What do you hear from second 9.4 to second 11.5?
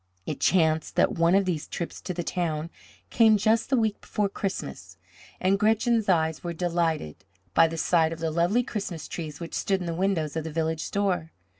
stood in the window of the village store.